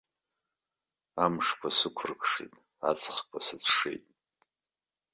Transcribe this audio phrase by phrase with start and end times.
[1.23, 2.53] Амшқәа сықәрыкшеит,
[2.89, 4.03] аҵхқәа сыцәшеит.